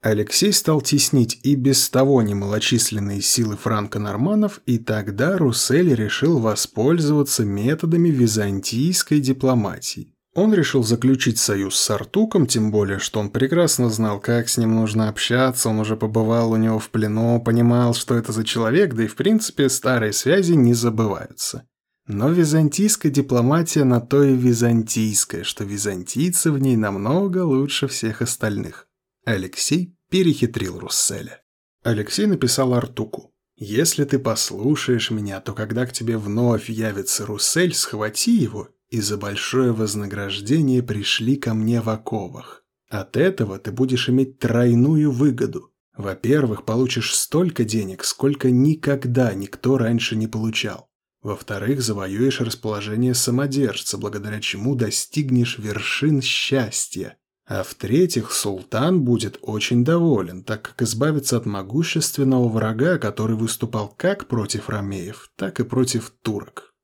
Алексей 0.00 0.52
стал 0.52 0.80
теснить 0.80 1.40
и 1.42 1.56
без 1.56 1.90
того 1.90 2.22
немалочисленные 2.22 3.20
силы 3.20 3.56
франко-норманов, 3.56 4.60
и 4.64 4.78
тогда 4.78 5.36
Руссель 5.36 5.92
решил 5.92 6.38
воспользоваться 6.38 7.44
методами 7.44 8.08
византийской 8.08 9.18
дипломатии. 9.18 10.14
Он 10.34 10.54
решил 10.54 10.84
заключить 10.84 11.38
союз 11.38 11.74
с 11.76 11.90
Артуком, 11.90 12.46
тем 12.46 12.70
более, 12.70 13.00
что 13.00 13.18
он 13.18 13.30
прекрасно 13.30 13.90
знал, 13.90 14.20
как 14.20 14.48
с 14.48 14.56
ним 14.56 14.76
нужно 14.76 15.08
общаться, 15.08 15.68
он 15.68 15.80
уже 15.80 15.96
побывал 15.96 16.52
у 16.52 16.56
него 16.56 16.78
в 16.78 16.90
плену, 16.90 17.42
понимал, 17.42 17.92
что 17.92 18.14
это 18.14 18.30
за 18.30 18.44
человек, 18.44 18.94
да 18.94 19.02
и 19.02 19.08
в 19.08 19.16
принципе 19.16 19.68
старые 19.68 20.12
связи 20.12 20.52
не 20.52 20.74
забываются. 20.74 21.66
Но 22.08 22.30
византийская 22.30 23.12
дипломатия 23.12 23.84
на 23.84 24.00
то 24.00 24.24
и 24.24 24.34
византийская, 24.34 25.44
что 25.44 25.64
византийцы 25.64 26.50
в 26.50 26.58
ней 26.58 26.74
намного 26.74 27.44
лучше 27.44 27.86
всех 27.86 28.22
остальных. 28.22 28.88
Алексей 29.26 29.94
перехитрил 30.08 30.78
Русселя. 30.78 31.42
Алексей 31.82 32.24
написал 32.24 32.72
Артуку. 32.72 33.34
«Если 33.56 34.04
ты 34.04 34.18
послушаешь 34.18 35.10
меня, 35.10 35.40
то 35.42 35.52
когда 35.52 35.84
к 35.84 35.92
тебе 35.92 36.16
вновь 36.16 36.70
явится 36.70 37.26
Руссель, 37.26 37.74
схвати 37.74 38.34
его 38.34 38.70
и 38.88 39.02
за 39.02 39.18
большое 39.18 39.72
вознаграждение 39.72 40.82
пришли 40.82 41.36
ко 41.36 41.52
мне 41.52 41.82
в 41.82 41.90
оковах. 41.90 42.64
От 42.88 43.18
этого 43.18 43.58
ты 43.58 43.70
будешь 43.70 44.08
иметь 44.08 44.38
тройную 44.38 45.12
выгоду. 45.12 45.74
Во-первых, 45.94 46.64
получишь 46.64 47.14
столько 47.14 47.64
денег, 47.64 48.02
сколько 48.02 48.50
никогда 48.50 49.34
никто 49.34 49.76
раньше 49.76 50.16
не 50.16 50.26
получал. 50.26 50.87
Во-вторых, 51.22 51.82
завоюешь 51.82 52.40
расположение 52.40 53.14
самодержца, 53.14 53.98
благодаря 53.98 54.40
чему 54.40 54.76
достигнешь 54.76 55.58
вершин 55.58 56.22
счастья. 56.22 57.16
А 57.46 57.62
в-третьих, 57.62 58.30
султан 58.30 59.00
будет 59.00 59.38
очень 59.40 59.84
доволен, 59.84 60.44
так 60.44 60.62
как 60.62 60.82
избавится 60.82 61.38
от 61.38 61.46
могущественного 61.46 62.48
врага, 62.48 62.98
который 62.98 63.36
выступал 63.36 63.88
как 63.96 64.26
против 64.28 64.68
ромеев, 64.68 65.30
так 65.34 65.58
и 65.58 65.64
против 65.64 66.12
турок. 66.22 66.74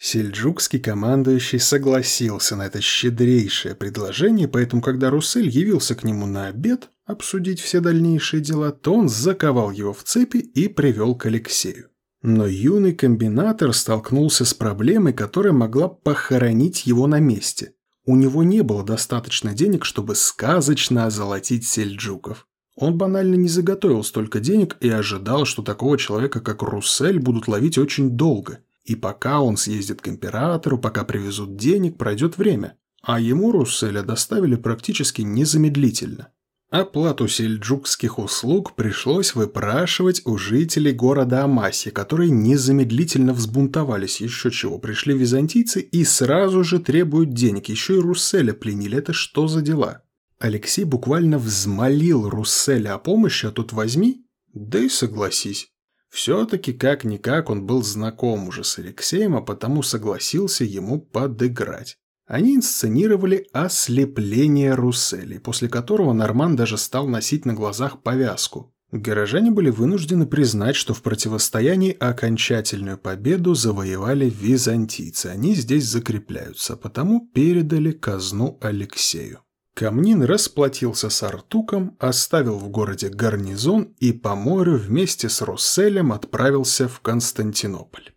Сельджукский 0.00 0.78
командующий 0.78 1.58
согласился 1.58 2.56
на 2.56 2.66
это 2.66 2.80
щедрейшее 2.80 3.74
предложение, 3.74 4.48
поэтому 4.48 4.82
когда 4.82 5.10
Руссель 5.10 5.48
явился 5.48 5.94
к 5.94 6.04
нему 6.04 6.26
на 6.26 6.48
обед 6.48 6.90
обсудить 7.04 7.60
все 7.60 7.80
дальнейшие 7.80 8.40
дела, 8.40 8.70
то 8.70 8.94
он 8.94 9.08
заковал 9.08 9.70
его 9.70 9.92
в 9.92 10.04
цепи 10.04 10.38
и 10.38 10.68
привел 10.68 11.16
к 11.16 11.26
Алексею. 11.26 11.90
Но 12.22 12.46
юный 12.46 12.94
комбинатор 12.94 13.72
столкнулся 13.72 14.44
с 14.44 14.52
проблемой, 14.52 15.12
которая 15.12 15.52
могла 15.52 15.88
похоронить 15.88 16.86
его 16.86 17.06
на 17.06 17.20
месте. 17.20 17.74
У 18.04 18.16
него 18.16 18.42
не 18.42 18.62
было 18.62 18.82
достаточно 18.82 19.54
денег, 19.54 19.84
чтобы 19.84 20.14
сказочно 20.14 21.06
озолотить 21.06 21.66
сельджуков. 21.66 22.46
Он 22.74 22.96
банально 22.96 23.34
не 23.34 23.48
заготовил 23.48 24.02
столько 24.02 24.40
денег 24.40 24.76
и 24.80 24.88
ожидал, 24.88 25.44
что 25.44 25.62
такого 25.62 25.98
человека, 25.98 26.40
как 26.40 26.62
Руссель, 26.62 27.18
будут 27.18 27.48
ловить 27.48 27.76
очень 27.76 28.10
долго. 28.10 28.60
И 28.84 28.96
пока 28.96 29.40
он 29.40 29.56
съездит 29.56 30.00
к 30.00 30.08
императору, 30.08 30.78
пока 30.78 31.04
привезут 31.04 31.56
денег, 31.56 31.98
пройдет 31.98 32.38
время. 32.38 32.76
А 33.02 33.20
ему 33.20 33.52
Русселя 33.52 34.02
доставили 34.02 34.56
практически 34.56 35.22
незамедлительно. 35.22 36.28
Оплату 36.70 37.28
сельджукских 37.28 38.18
услуг 38.18 38.74
пришлось 38.74 39.34
выпрашивать 39.34 40.20
у 40.26 40.36
жителей 40.36 40.92
города 40.92 41.44
Амаси, 41.44 41.90
которые 41.90 42.30
незамедлительно 42.30 43.32
взбунтовались, 43.32 44.20
еще 44.20 44.50
чего, 44.50 44.78
пришли 44.78 45.16
византийцы 45.16 45.80
и 45.80 46.04
сразу 46.04 46.62
же 46.64 46.78
требуют 46.78 47.32
денег, 47.32 47.70
еще 47.70 47.96
и 47.96 48.00
Русселя 48.00 48.52
пленили, 48.52 48.98
это 48.98 49.14
что 49.14 49.48
за 49.48 49.62
дела? 49.62 50.02
Алексей 50.38 50.84
буквально 50.84 51.38
взмолил 51.38 52.28
Русселя 52.28 52.94
о 52.94 52.98
помощи, 52.98 53.46
а 53.46 53.50
тут 53.50 53.72
возьми, 53.72 54.26
да 54.52 54.78
и 54.78 54.90
согласись. 54.90 55.72
Все-таки 56.10 56.74
как-никак 56.74 57.48
он 57.48 57.64
был 57.64 57.82
знаком 57.82 58.46
уже 58.46 58.62
с 58.62 58.78
Алексеем, 58.78 59.36
а 59.36 59.40
потому 59.40 59.82
согласился 59.82 60.64
ему 60.64 61.00
подыграть. 61.00 61.96
Они 62.28 62.56
инсценировали 62.56 63.48
ослепление 63.52 64.74
Руссели, 64.74 65.38
после 65.38 65.70
которого 65.70 66.12
Норман 66.12 66.56
даже 66.56 66.76
стал 66.76 67.08
носить 67.08 67.46
на 67.46 67.54
глазах 67.54 68.02
повязку. 68.02 68.74
Горожане 68.92 69.50
были 69.50 69.70
вынуждены 69.70 70.26
признать, 70.26 70.76
что 70.76 70.92
в 70.92 71.02
противостоянии 71.02 71.96
окончательную 71.98 72.98
победу 72.98 73.54
завоевали 73.54 74.28
византийцы. 74.28 75.26
Они 75.26 75.54
здесь 75.54 75.86
закрепляются, 75.86 76.76
потому 76.76 77.26
передали 77.32 77.92
казну 77.92 78.58
Алексею. 78.60 79.40
Камнин 79.74 80.22
расплатился 80.22 81.08
с 81.08 81.22
Артуком, 81.22 81.96
оставил 81.98 82.58
в 82.58 82.68
городе 82.68 83.08
гарнизон 83.08 83.94
и 83.98 84.12
по 84.12 84.34
морю 84.34 84.76
вместе 84.76 85.28
с 85.30 85.40
Русселем 85.40 86.12
отправился 86.12 86.88
в 86.88 87.00
Константинополь. 87.00 88.10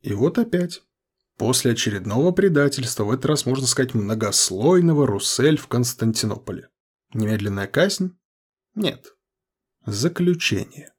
И 0.00 0.14
вот 0.14 0.38
опять. 0.38 0.82
После 1.38 1.70
очередного 1.72 2.32
предательства, 2.32 3.04
в 3.04 3.12
этот 3.12 3.26
раз, 3.26 3.46
можно 3.46 3.66
сказать, 3.66 3.94
многослойного 3.94 5.06
Руссель 5.06 5.56
в 5.56 5.68
Константинополе. 5.68 6.68
Немедленная 7.14 7.68
казнь? 7.68 8.18
Нет. 8.74 9.14
Заключение. 9.86 10.92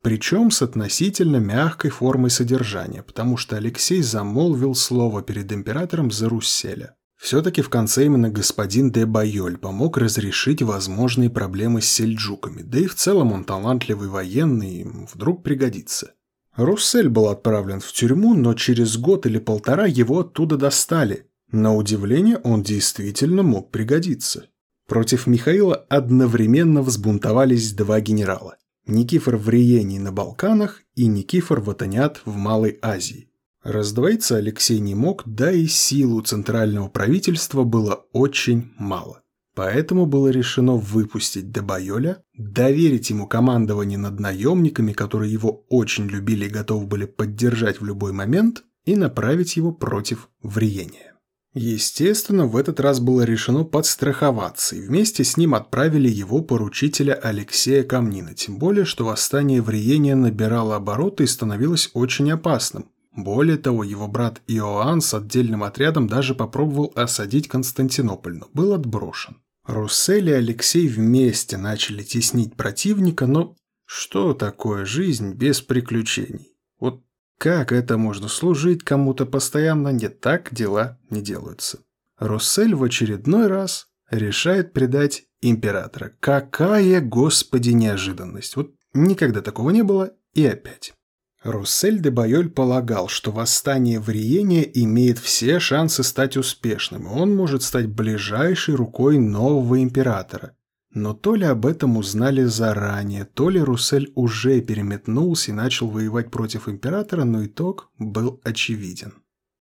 Причем 0.00 0.52
с 0.52 0.62
относительно 0.62 1.36
мягкой 1.36 1.90
формой 1.90 2.30
содержания, 2.30 3.02
потому 3.02 3.36
что 3.36 3.56
Алексей 3.56 4.00
замолвил 4.00 4.74
слово 4.76 5.22
перед 5.22 5.52
императором 5.52 6.12
за 6.12 6.28
Русселя. 6.28 6.96
Все-таки 7.18 7.60
в 7.60 7.68
конце 7.68 8.06
именно 8.06 8.30
господин 8.30 8.92
де 8.92 9.04
Байоль 9.04 9.58
помог 9.58 9.98
разрешить 9.98 10.62
возможные 10.62 11.28
проблемы 11.28 11.82
с 11.82 11.88
сельджуками, 11.88 12.62
да 12.62 12.78
и 12.78 12.86
в 12.86 12.94
целом 12.94 13.32
он 13.32 13.44
талантливый 13.44 14.08
военный, 14.08 14.82
и 14.82 14.84
вдруг 14.84 15.42
пригодится. 15.42 16.14
Руссель 16.56 17.08
был 17.08 17.28
отправлен 17.28 17.80
в 17.80 17.92
тюрьму, 17.92 18.34
но 18.34 18.54
через 18.54 18.96
год 18.96 19.26
или 19.26 19.38
полтора 19.38 19.86
его 19.86 20.20
оттуда 20.20 20.56
достали. 20.56 21.26
На 21.52 21.74
удивление, 21.74 22.38
он 22.38 22.62
действительно 22.62 23.42
мог 23.42 23.70
пригодиться. 23.70 24.46
Против 24.86 25.26
Михаила 25.26 25.76
одновременно 25.88 26.82
взбунтовались 26.82 27.72
два 27.72 28.00
генерала. 28.00 28.56
Никифор 28.86 29.36
в 29.36 29.48
Риении 29.48 29.98
на 29.98 30.10
Балканах 30.10 30.82
и 30.96 31.06
Никифор 31.06 31.60
Ватанят 31.60 32.22
в 32.24 32.34
Малой 32.34 32.78
Азии. 32.82 33.30
Раздвоиться 33.62 34.36
Алексей 34.36 34.80
не 34.80 34.94
мог, 34.94 35.22
да 35.26 35.52
и 35.52 35.66
силу 35.66 36.20
центрального 36.22 36.88
правительства 36.88 37.62
было 37.62 38.06
очень 38.12 38.72
мало. 38.78 39.22
Поэтому 39.54 40.06
было 40.06 40.28
решено 40.28 40.76
выпустить 40.76 41.50
Дебайоля, 41.50 42.22
доверить 42.34 43.10
ему 43.10 43.26
командование 43.26 43.98
над 43.98 44.20
наемниками, 44.20 44.92
которые 44.92 45.32
его 45.32 45.64
очень 45.68 46.06
любили 46.06 46.46
и 46.46 46.50
готовы 46.50 46.86
были 46.86 47.04
поддержать 47.06 47.80
в 47.80 47.84
любой 47.84 48.12
момент, 48.12 48.62
и 48.84 48.96
направить 48.96 49.56
его 49.56 49.72
против 49.72 50.28
Вриения. 50.42 51.14
Естественно, 51.52 52.46
в 52.46 52.56
этот 52.56 52.78
раз 52.78 53.00
было 53.00 53.22
решено 53.22 53.64
подстраховаться, 53.64 54.76
и 54.76 54.80
вместе 54.80 55.24
с 55.24 55.36
ним 55.36 55.54
отправили 55.54 56.08
его 56.08 56.42
поручителя 56.42 57.14
Алексея 57.14 57.82
Камнина, 57.82 58.34
тем 58.34 58.58
более, 58.58 58.84
что 58.84 59.04
восстание 59.04 59.60
Вриения 59.60 60.14
набирало 60.14 60.76
обороты 60.76 61.24
и 61.24 61.26
становилось 61.26 61.90
очень 61.92 62.30
опасным, 62.30 62.88
более 63.14 63.56
того, 63.56 63.82
его 63.82 64.06
брат 64.06 64.40
Иоанн 64.46 65.00
с 65.00 65.14
отдельным 65.14 65.64
отрядом 65.64 66.06
даже 66.06 66.34
попробовал 66.34 66.92
осадить 66.94 67.48
Константинополь, 67.48 68.36
но 68.36 68.48
был 68.52 68.72
отброшен. 68.72 69.36
Руссель 69.64 70.28
и 70.28 70.32
Алексей 70.32 70.88
вместе 70.88 71.56
начали 71.56 72.02
теснить 72.02 72.54
противника, 72.56 73.26
но 73.26 73.56
что 73.84 74.34
такое 74.34 74.84
жизнь 74.84 75.32
без 75.32 75.60
приключений? 75.60 76.56
Вот 76.78 77.02
как 77.38 77.72
это 77.72 77.98
можно 77.98 78.28
служить 78.28 78.84
кому-то 78.84 79.26
постоянно? 79.26 79.88
Не 79.88 80.08
так 80.08 80.54
дела 80.54 80.98
не 81.10 81.20
делаются. 81.20 81.80
Руссель 82.18 82.74
в 82.74 82.84
очередной 82.84 83.48
раз 83.48 83.88
решает 84.10 84.72
предать 84.72 85.24
императора. 85.40 86.12
Какая, 86.20 87.00
господи, 87.00 87.70
неожиданность. 87.70 88.56
Вот 88.56 88.74
никогда 88.92 89.40
такого 89.40 89.70
не 89.70 89.82
было 89.82 90.12
и 90.34 90.46
опять. 90.46 90.94
Руссель 91.42 92.00
де 92.00 92.10
Байоль 92.10 92.50
полагал, 92.50 93.08
что 93.08 93.32
восстание 93.32 93.98
в 93.98 94.10
Риене 94.10 94.70
имеет 94.82 95.18
все 95.18 95.58
шансы 95.58 96.02
стать 96.02 96.36
успешным, 96.36 97.04
и 97.04 97.10
он 97.10 97.34
может 97.34 97.62
стать 97.62 97.86
ближайшей 97.86 98.74
рукой 98.74 99.18
нового 99.18 99.82
императора. 99.82 100.54
Но 100.92 101.14
то 101.14 101.36
ли 101.36 101.46
об 101.46 101.66
этом 101.66 101.96
узнали 101.96 102.44
заранее, 102.44 103.24
то 103.24 103.48
ли 103.48 103.60
Руссель 103.60 104.12
уже 104.16 104.60
переметнулся 104.60 105.52
и 105.52 105.54
начал 105.54 105.88
воевать 105.88 106.30
против 106.30 106.68
императора, 106.68 107.24
но 107.24 107.46
итог 107.46 107.90
был 107.98 108.40
очевиден. 108.44 109.14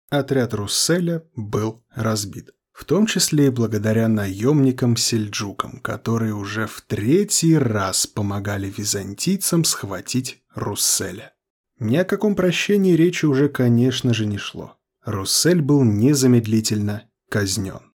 Отряд 0.09 0.53
Русселя 0.53 1.23
был 1.35 1.83
разбит. 1.93 2.51
В 2.71 2.85
том 2.85 3.07
числе 3.07 3.47
и 3.47 3.49
благодаря 3.49 4.07
наемникам-сельджукам, 4.07 5.79
которые 5.81 6.33
уже 6.33 6.65
в 6.65 6.81
третий 6.81 7.57
раз 7.57 8.07
помогали 8.07 8.73
византийцам 8.75 9.63
схватить 9.63 10.43
Русселя. 10.55 11.33
Ни 11.79 11.97
о 11.97 12.05
каком 12.05 12.35
прощении 12.35 12.93
речи 12.93 13.25
уже, 13.25 13.49
конечно 13.49 14.13
же, 14.13 14.25
не 14.25 14.37
шло. 14.37 14.77
Руссель 15.05 15.61
был 15.61 15.83
незамедлительно 15.83 17.03
казнен. 17.29 17.93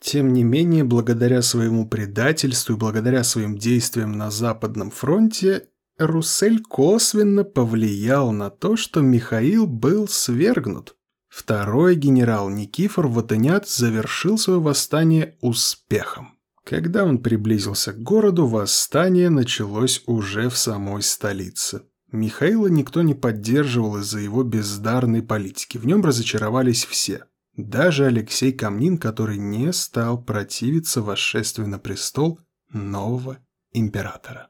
Тем 0.00 0.32
не 0.32 0.42
менее, 0.42 0.84
благодаря 0.84 1.42
своему 1.42 1.88
предательству 1.88 2.74
и 2.74 2.78
благодаря 2.78 3.24
своим 3.24 3.56
действиям 3.56 4.12
на 4.12 4.30
Западном 4.30 4.90
фронте, 4.90 5.68
Руссель 5.98 6.60
косвенно 6.62 7.44
повлиял 7.44 8.32
на 8.32 8.50
то, 8.50 8.76
что 8.76 9.00
Михаил 9.00 9.66
был 9.66 10.08
свергнут. 10.08 10.96
Второй 11.28 11.94
генерал 11.94 12.50
Никифор 12.50 13.06
Ватынят 13.06 13.68
завершил 13.68 14.36
свое 14.36 14.60
восстание 14.60 15.36
успехом. 15.40 16.36
Когда 16.64 17.04
он 17.04 17.18
приблизился 17.18 17.92
к 17.92 18.02
городу, 18.02 18.46
восстание 18.46 19.30
началось 19.30 20.02
уже 20.06 20.48
в 20.48 20.58
самой 20.58 21.02
столице. 21.02 21.82
Михаила 22.12 22.66
никто 22.66 23.00
не 23.00 23.14
поддерживал 23.14 23.96
из-за 23.96 24.20
его 24.20 24.42
бездарной 24.42 25.22
политики. 25.22 25.78
В 25.78 25.86
нем 25.86 26.04
разочаровались 26.04 26.84
все. 26.84 27.24
Даже 27.56 28.04
Алексей 28.04 28.52
Камнин, 28.52 28.98
который 28.98 29.38
не 29.38 29.72
стал 29.72 30.22
противиться 30.22 31.00
восшествию 31.00 31.68
на 31.68 31.78
престол 31.78 32.38
нового 32.70 33.38
императора. 33.72 34.48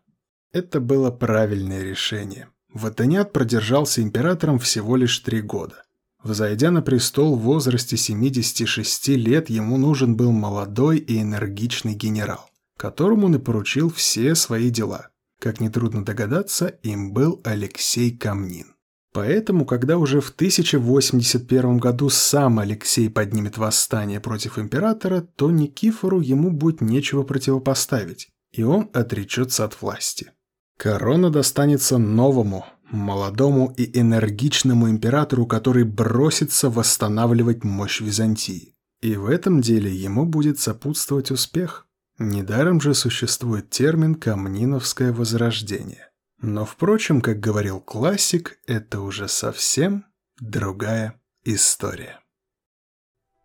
Это 0.52 0.80
было 0.80 1.12
правильное 1.12 1.84
решение. 1.84 2.48
Ватанят 2.74 3.32
продержался 3.32 4.02
императором 4.02 4.58
всего 4.58 4.96
лишь 4.96 5.18
три 5.20 5.40
года. 5.40 5.84
Взойдя 6.22 6.72
на 6.72 6.82
престол 6.82 7.36
в 7.36 7.42
возрасте 7.42 7.96
76 7.96 9.08
лет, 9.08 9.50
ему 9.50 9.76
нужен 9.76 10.16
был 10.16 10.32
молодой 10.32 10.98
и 10.98 11.20
энергичный 11.20 11.94
генерал, 11.94 12.50
которому 12.76 13.26
он 13.26 13.36
и 13.36 13.38
поручил 13.38 13.88
все 13.88 14.34
свои 14.34 14.68
дела– 14.70 15.10
как 15.42 15.58
нетрудно 15.58 16.04
догадаться, 16.04 16.68
им 16.84 17.12
был 17.12 17.40
Алексей 17.42 18.16
Камнин. 18.16 18.76
Поэтому, 19.12 19.66
когда 19.66 19.98
уже 19.98 20.20
в 20.20 20.30
1081 20.30 21.78
году 21.78 22.10
сам 22.10 22.60
Алексей 22.60 23.10
поднимет 23.10 23.58
восстание 23.58 24.20
против 24.20 24.56
императора, 24.56 25.26
то 25.34 25.50
Никифору 25.50 26.20
ему 26.20 26.52
будет 26.52 26.80
нечего 26.80 27.24
противопоставить, 27.24 28.28
и 28.52 28.62
он 28.62 28.88
отречется 28.92 29.64
от 29.64 29.82
власти. 29.82 30.30
Корона 30.78 31.28
достанется 31.28 31.98
новому, 31.98 32.64
молодому 32.92 33.74
и 33.76 33.98
энергичному 33.98 34.88
императору, 34.88 35.46
который 35.46 35.82
бросится 35.82 36.70
восстанавливать 36.70 37.64
мощь 37.64 38.00
Византии. 38.00 38.76
И 39.00 39.16
в 39.16 39.26
этом 39.26 39.60
деле 39.60 39.92
ему 39.92 40.24
будет 40.24 40.60
сопутствовать 40.60 41.32
успех– 41.32 41.88
Недаром 42.22 42.80
же 42.80 42.94
существует 42.94 43.70
термин 43.70 44.14
«камниновское 44.14 45.12
возрождение». 45.12 46.08
Но, 46.40 46.64
впрочем, 46.64 47.20
как 47.20 47.40
говорил 47.40 47.80
классик, 47.80 48.58
это 48.66 49.00
уже 49.00 49.26
совсем 49.26 50.04
другая 50.40 51.20
история. 51.44 52.20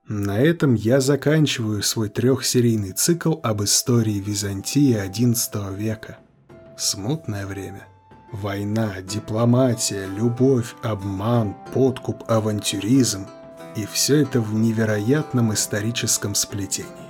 На 0.08 0.40
этом 0.40 0.76
я 0.76 1.02
заканчиваю 1.02 1.82
свой 1.82 2.10
трехсерийный 2.10 2.92
цикл 2.92 3.40
об 3.42 3.64
истории 3.64 4.20
Византии 4.20 4.96
XI 4.96 5.76
века. 5.76 6.20
Смутное 6.78 7.48
время. 7.48 7.88
Война, 8.32 9.02
дипломатия, 9.02 10.06
любовь, 10.06 10.76
обман, 10.84 11.56
подкуп, 11.74 12.24
авантюризм. 12.30 13.26
И 13.76 13.88
все 13.88 14.18
это 14.22 14.40
в 14.40 14.54
невероятном 14.54 15.54
историческом 15.54 16.36
сплетении. 16.36 17.07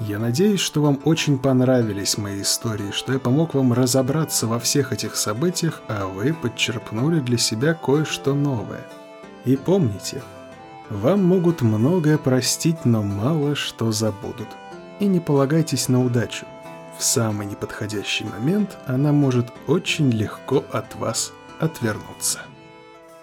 Я 0.00 0.20
надеюсь, 0.20 0.60
что 0.60 0.80
вам 0.80 1.00
очень 1.04 1.38
понравились 1.38 2.18
мои 2.18 2.42
истории, 2.42 2.92
что 2.92 3.12
я 3.12 3.18
помог 3.18 3.54
вам 3.54 3.72
разобраться 3.72 4.46
во 4.46 4.60
всех 4.60 4.92
этих 4.92 5.16
событиях, 5.16 5.82
а 5.88 6.06
вы 6.06 6.32
подчерпнули 6.32 7.18
для 7.18 7.36
себя 7.36 7.74
кое-что 7.74 8.34
новое. 8.34 8.86
И 9.44 9.56
помните, 9.56 10.22
вам 10.88 11.24
могут 11.24 11.62
многое 11.62 12.16
простить, 12.16 12.84
но 12.84 13.02
мало 13.02 13.56
что 13.56 13.90
забудут. 13.90 14.48
И 15.00 15.06
не 15.06 15.18
полагайтесь 15.18 15.88
на 15.88 16.04
удачу. 16.04 16.46
В 16.96 17.02
самый 17.02 17.46
неподходящий 17.46 18.24
момент 18.24 18.76
она 18.86 19.12
может 19.12 19.52
очень 19.66 20.10
легко 20.10 20.64
от 20.72 20.94
вас 20.94 21.32
отвернуться. 21.58 22.40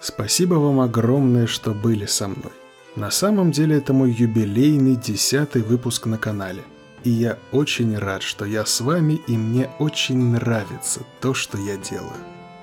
Спасибо 0.00 0.54
вам 0.54 0.80
огромное, 0.80 1.46
что 1.46 1.72
были 1.72 2.06
со 2.06 2.28
мной. 2.28 2.52
На 2.96 3.10
самом 3.10 3.50
деле 3.50 3.76
это 3.76 3.92
мой 3.92 4.10
юбилейный 4.10 4.96
десятый 4.96 5.60
выпуск 5.60 6.06
на 6.06 6.16
канале. 6.16 6.64
И 7.04 7.10
я 7.10 7.38
очень 7.52 7.96
рад, 7.96 8.22
что 8.22 8.46
я 8.46 8.64
с 8.64 8.80
вами 8.80 9.20
и 9.26 9.36
мне 9.36 9.70
очень 9.78 10.18
нравится 10.30 11.02
то, 11.20 11.34
что 11.34 11.58
я 11.58 11.76
делаю. 11.76 12.16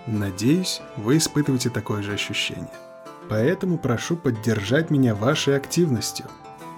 Надеюсь, 0.07 0.81
вы 0.97 1.17
испытываете 1.17 1.69
такое 1.69 2.01
же 2.01 2.13
ощущение. 2.13 2.73
Поэтому 3.29 3.77
прошу 3.77 4.17
поддержать 4.17 4.89
меня 4.89 5.13
вашей 5.13 5.55
активностью. 5.55 6.25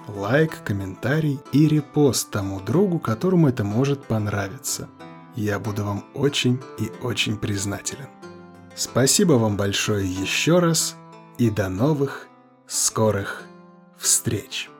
Лайк, 0.06 0.62
комментарий 0.62 1.40
и 1.52 1.66
репост 1.66 2.30
тому 2.30 2.60
другу, 2.60 2.98
которому 2.98 3.48
это 3.48 3.64
может 3.64 4.04
понравиться. 4.04 4.88
Я 5.34 5.58
буду 5.58 5.84
вам 5.84 6.04
очень 6.14 6.60
и 6.78 6.92
очень 7.02 7.38
признателен. 7.38 8.06
Спасибо 8.76 9.32
вам 9.32 9.56
большое 9.56 10.06
еще 10.06 10.58
раз 10.58 10.94
и 11.38 11.48
до 11.48 11.70
новых 11.70 12.28
скорых 12.66 13.45
встреч! 13.98 14.70